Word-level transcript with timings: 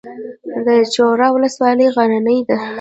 د 0.65 0.67
چوره 0.93 1.27
ولسوالۍ 1.33 1.87
غرنۍ 1.95 2.39
ده 2.47 2.57